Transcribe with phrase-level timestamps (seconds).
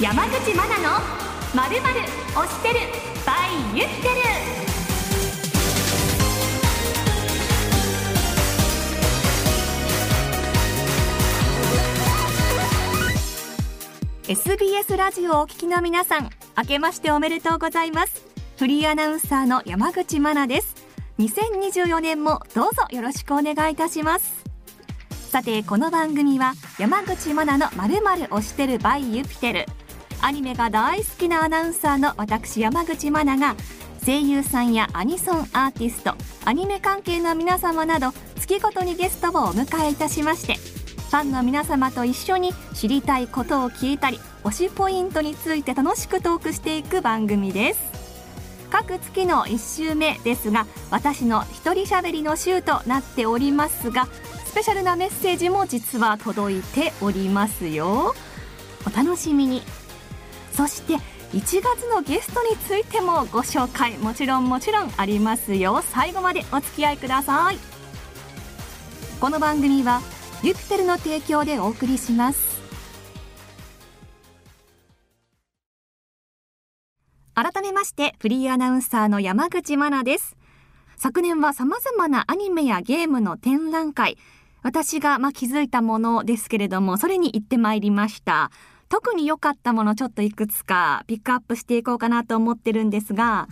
[0.00, 0.88] 山口真奈の
[1.54, 2.00] まるまる
[2.32, 2.74] 推してる
[3.26, 4.14] by 言ってる。
[14.26, 18.24] SBS ラジオをお聞きの皆さん明けましておめでとうございます。
[18.56, 20.76] フリーアナウンサーの山口真奈です。
[21.18, 24.44] 2024年もどうぞよろしくお願いいたします。
[25.10, 29.66] さてこの番組は山口真奈のまるまる推してる by ユピテル
[30.22, 33.56] アニメが大好きなアナウンサーの私山口真奈が
[34.04, 47.90] 声優さんやアニソンアーティストアニメ関係の皆様など月ごとにゲストをお迎えいたしましてファンの皆様と一緒に知りたいことを聞いたり推しポイントについて楽しくトークしていく番組です。
[48.70, 54.06] 各月の1週目ですが私の一人喋りの週となっておりますが
[54.46, 58.14] スペシャルなメッセージも実は届いておりますよ。
[58.86, 59.62] お楽しみに。
[60.60, 60.96] そして
[61.32, 65.80] 1月のゲストについてもご紹介もちろんもちろんありますよ。
[65.80, 67.56] 最後までお付き合いください。
[69.18, 70.02] この番組は
[70.42, 72.60] ユピテルの提供でお送りします。
[77.34, 80.36] 改めましてフリーアナウンサーの山口真奈です。
[80.98, 84.18] 昨年は様々なアニメやゲームの展覧会。
[84.62, 88.50] 私がまあ気づいたものですけれどもそれに行ってまいりました。
[88.90, 93.48] 特に良かったものちょっといくつかピックアップしていこうかなと思ってるんですが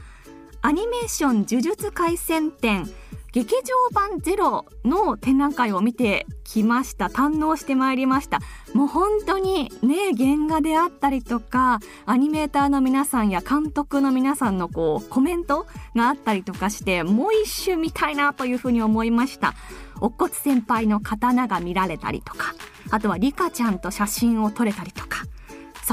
[0.60, 2.86] アニメーション呪術廻戦展
[3.32, 3.60] 劇場
[3.92, 7.06] 版ゼロの展覧会を見てきました。
[7.06, 8.40] 堪能してまいりました。
[8.72, 19.54] もう本当にね原画であったりとかアニメーターの皆さんや監督の皆さんのこうコメントがあったりとかしてもう一周見たいなというふうに思いました。
[20.00, 22.54] 乙骨先輩の刀が見られたりとか
[22.90, 25.24] あとはリカちゃんと写真を撮れたりとか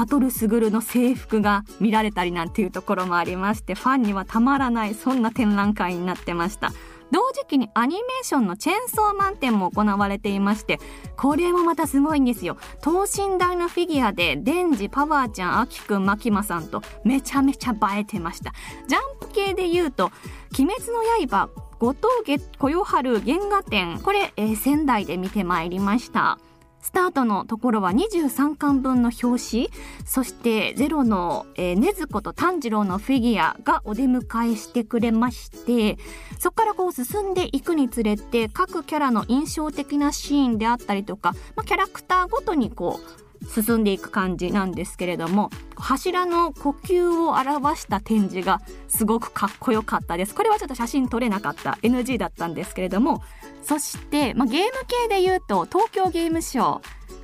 [0.04, 6.72] 悟卓の制服が見られたりなんていうところもありましてファンにはたまらないそんな展覧会になってました。
[7.12, 10.80] 同時期にアニメーションのチェーンソーマン展も行われていまして
[11.16, 12.56] これもまたすごいんですよ。
[12.82, 18.52] 等身大のフィギュアでデンジパワーちゃんアキくんマキマさんとめちゃめちゃ映えてました。
[18.88, 20.10] ジャンプ系で言うと
[20.58, 26.38] 鬼滅の刃後藤小夜春原画展これ、えー、仙台で見てまいりました。
[26.86, 29.70] スタートのところは23巻分の表紙。
[30.04, 35.98] そしてゼロの、えー、禰豆子と炭治郎のフィギュアがお出迎えしてくれまして
[36.38, 50.34] そこからこう進んでいくにつれて各キャラの印象的なシーンであったりとか、まあ、キャラクターごとにこう進んでいく感じなんですけれども柱の呼吸を表した展示がすごくかっこよかったです。
[50.34, 53.22] これはちょっと写真撮れなかった NG だったんですけれども
[53.62, 56.80] そして、まあ、ゲーム系で言うと東京ゲームショウ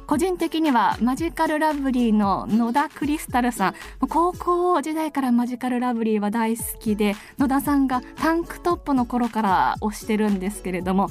[0.07, 3.75] 個人的にはマジカルラブリーの野田クリスタルさん。
[4.09, 11.09] 高校時代からマジカルラブリーは大好きで野田さんがタンクトップの頃から推してるんですけれども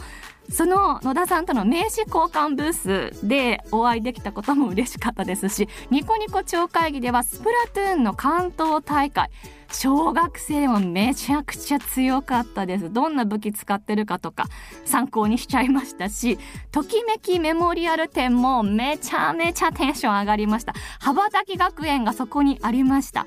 [0.50, 9.30] その野田さんとの名刺交換ブースでお会いできたことも嬉しかったですしニコニコ超会議ではスプラトゥーンの関東大会
[9.72, 12.92] 小学生もめちゃくちゃ強かったです。
[12.92, 14.46] どんな武器使ってるかとか
[14.86, 16.38] 参考にしちゃいましたし
[16.72, 20.74] ときめきメモリアル展もめちゃめちゃテンション上がりました。
[21.00, 23.26] 羽ばたき学園がそこにありました。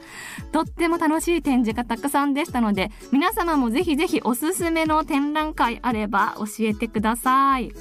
[0.52, 7.72] とっても楽しい展示がたくさんでしたので皆様もぜひぜひおすすめの展覧会あれば教えてください。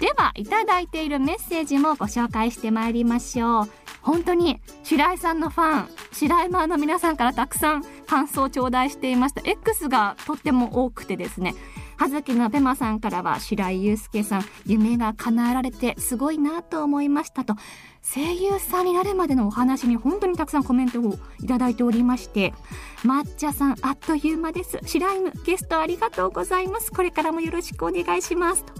[0.00, 3.70] ではいただいているメッセージもご紹介してまいりましょう。
[4.02, 9.42] 本当に白井さんのファン白井マーの皆さんからたくさん感想を頂戴していました。
[9.44, 11.54] X がとっても多くてですね。
[11.98, 17.54] 葉月のペマさんからは白井祐介さん夢が叶えられてすごいなと思いましたと。
[18.00, 22.54] 声優さんになるまでのお話に本当にたくさんコメントをいただいておりまして
[23.02, 24.78] 抹茶さんあっという間です。
[24.86, 26.92] 白井ゲストありがとうございます。
[26.92, 28.72] これからもよろしくお願いしますと。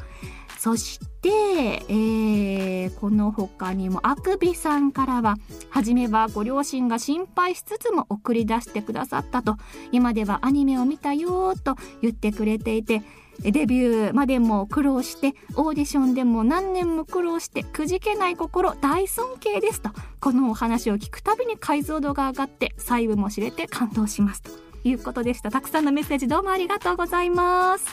[0.58, 5.36] そして、えー、この他にもあくびさんからは
[5.70, 9.56] 初めはご両親が心配しつつも送り出してくださったと
[9.92, 13.02] 今ではアニメを見たよと言ってくれていて
[13.40, 19.90] デビューまでも苦労してオーディションでも何年も苦労してくじけない心大尊敬ですと
[20.20, 24.50] このお話を聞くたびに解像度が上がって細部も知れて感動しますと
[24.84, 25.50] いうことでした。
[25.50, 27.86] たくさんのメッセージどうもありがとうございます。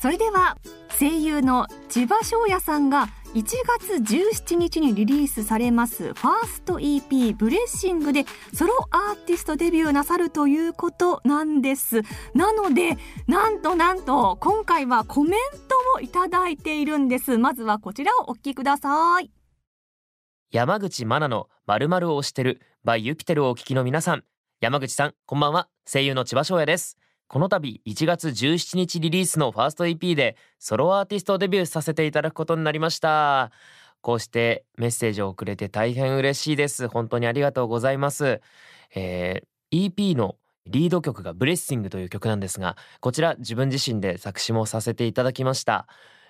[0.00, 0.56] それでは
[0.98, 3.44] 声優の千葉翔也さんが1
[3.78, 12.02] 月17日にリリースされますファースト EP ブレッシングでソロアーティストデビューなさるということなんです。
[12.34, 12.96] なので
[13.28, 17.38] なんとなんと今回はコメントをいただいているんです。
[17.38, 19.30] まずはこちらをお聞きください。
[20.50, 22.60] 山口真奈の〇〇をしてる。
[22.84, 24.24] by ユピテルをお聞きの皆さん。
[24.60, 25.68] 山口さんこんばんは。
[25.86, 26.96] 声優の千葉翔也です。
[27.28, 33.52] この度1月17日リリースのファースト EP でソロアーティストデビューさせていただくことになりました。
[34.00, 36.88] こうしてメッセージをくれて大変嬉しいです。
[36.88, 38.40] 本当にありがとうございます、
[38.94, 45.86] えー、EP のリード曲が Blessing という曲なんですがこちら自分自身で作詞もさせていただきました。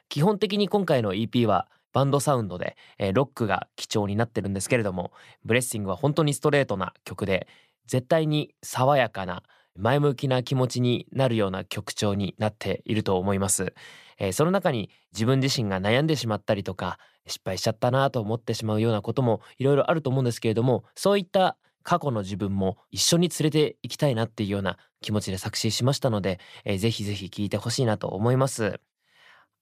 [0.09, 5.13] 基本的に今回の EP はバンドサウンドで、えー、ロックが基調になってるんですけれども
[5.45, 7.47] Blessing は本当にストレートな曲で
[7.87, 9.45] 絶対に爽やかな
[9.79, 13.73] 前向きな気持ちになるような曲調になっていると思います、
[14.19, 28.81] えー、その中に自分自身が悩んでしまったりとか失敗しちゃったなと思ってしまうようなこともいろいろあると思うんですけれどもそういった過去の自分も一緒に連れて行きたいなっていうような気持ちで作詞しましたので、えー、ぜひぜひ聴いてほしいなと思います。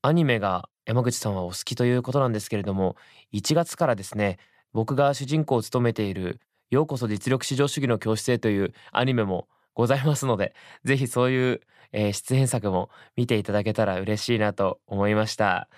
[0.03, 2.97] アニメが山口さんはお好きということなんですけれども
[3.33, 4.39] 1月からですね
[4.73, 6.41] 僕が主人公を務めている
[6.71, 11.61] ようこそ実力至上主義の教室へというアニメもございますのでぜひそういう、
[11.93, 15.69] えー、出演作も見ていただけたら嬉しいなと思いました。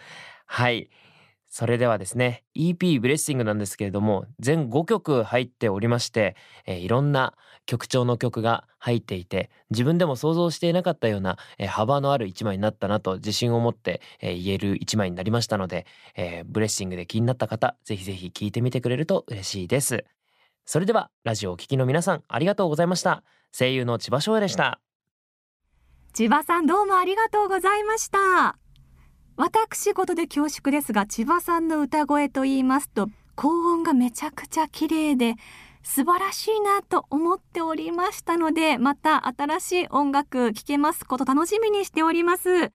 [0.46, 0.88] はい。
[1.50, 6.36] それではですね EP ブレッシングなんですけれども全5曲入っておりまして、
[6.66, 7.34] えー、いろんな
[7.64, 20.04] 曲調の曲が入っていて自分でも想像していなかったような、えー、幅のある一枚になったなと自信を持って、えー、言える一枚になりましたので、えブレッシングで気になった方ぜひぜひ聞いてみてくれると嬉しいです。
[20.66, 23.22] それではラジオを聴きの皆さんありがとうございました。
[23.52, 24.80] 声優の千葉翔也でした。
[26.12, 28.56] 千葉さんどうもありがとうございました。
[29.36, 35.36] 私事で恐縮ですが千葉さんの歌声と言いますと高音がめちゃくちゃ綺麗で
[35.84, 42.72] 素晴らしいなと思っておりましたのでまた新しい音楽聴けますこと楽しみにしております。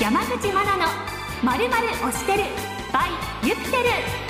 [0.00, 0.86] 山口真奈の
[1.44, 2.42] まるまる推してる
[2.92, 4.21] by ユピテル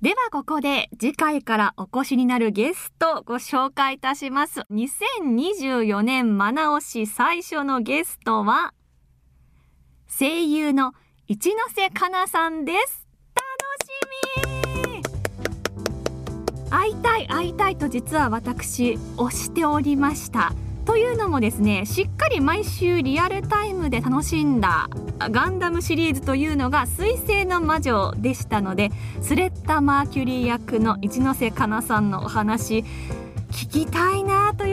[0.00, 4.60] ではここで次回からお越しになるゲストご紹介いたします。
[4.70, 8.74] 2024年マナ推し最初のゲストは
[10.06, 10.92] 声優の
[11.26, 13.08] 一ノ瀬かなさんです。
[13.34, 13.44] 楽
[13.84, 13.90] し
[14.86, 15.02] み
[16.70, 20.52] 会いたい会いたいと実は私推しておりました。
[20.98, 24.90] というのもですねしっかり毎週リアルタイムで楽しんだ
[25.20, 28.90] ガンダムシリーズというのが彗星の魔女でしたので
[29.22, 32.84] スレッタ・マーキュリー役の一ノ瀬かなさんのお話
[33.52, 34.66] 聞きたいなと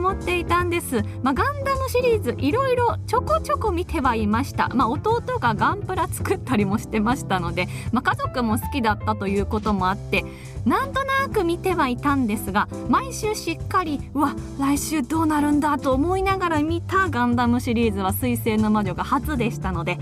[0.00, 10.24] 思っていたんです、まあ、ガンダムシリーズいろいろちょこちょこ見てはいました、まあ、弟がガンプラ作ったりもしてましたので、まあ、家族も好きだったということもあって
[10.64, 19.98] なんとなく見てはいたんですが毎週しっかりうわ来週どうなるんだと思いながら見たガンダムシリーズは「彗星の魔女」が初でしたので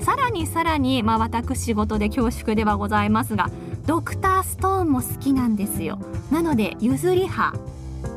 [0.00, 3.50] さらにさらに、まあ、私事で恐縮ではございますが
[3.86, 5.98] ドクターストーンも好きなんですよ。
[6.30, 7.58] なので譲り派。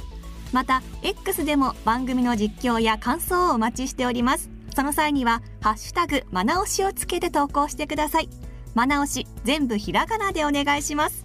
[0.51, 4.49] また X でも番組の実況や感想をお待ちしております。
[4.75, 8.29] その際にはハッシュタグマナオシをつけて投稿してください。
[8.75, 11.23] マナオシ全部ひらがなでお願いします。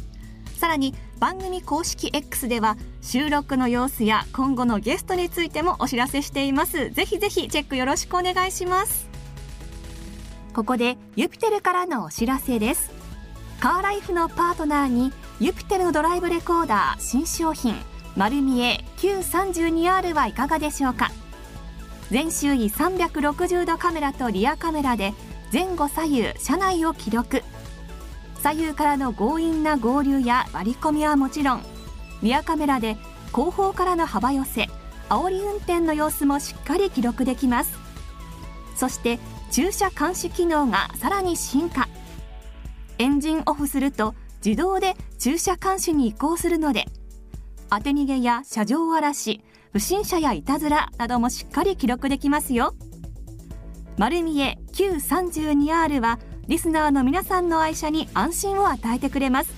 [0.59, 6.91] さらに番組公式 X では収録の様子や今後のゲストについてもお知らせしています。
[6.91, 9.09] ぜひぜひチェックよろしくお願いします。
[10.55, 12.91] ここでユピテルからのお知らせです。
[13.61, 17.75] カーライフのパートナーにユピテルのドライブレコーダー新商品。
[18.17, 21.11] 丸見え Q32R はいかがでしょうか？
[22.11, 25.15] 全周囲360度カメラとリアカメラで
[25.53, 27.43] 前後左右車内を記録。
[28.41, 31.63] 左右からの強引な合流や割り込みはもちろん
[32.23, 32.97] リアカメラで
[33.33, 34.69] 後方からの幅寄せ
[35.09, 37.77] 煽り運転の様子もしっかり記録できます。
[38.77, 39.19] そして
[39.51, 41.89] 駐車監視機能がさらに進化。
[42.99, 46.87] エンジンオフすると自動で駐車監視に移行するので
[47.77, 52.75] 当て逃げや車上荒らし不審者やいたずらなどもしっかり記録できますよ。
[53.97, 59.51] 丸見え Q32R はリスナーの皆さんの愛車に安心を与えてくれます。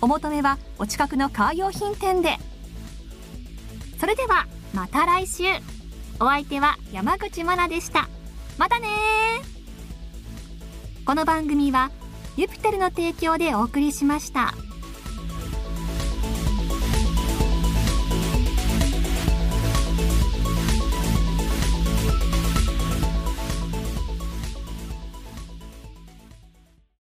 [0.00, 2.36] お求めはお近くのカー用品店で。
[3.98, 5.44] それではまた来週。
[6.20, 8.08] お相手は山口真奈でした。
[8.56, 8.86] またね
[11.04, 11.90] この番組は
[12.36, 14.54] ユピテルの提供でお送りしました。